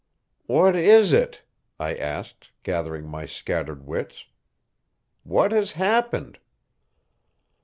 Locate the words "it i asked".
1.13-2.49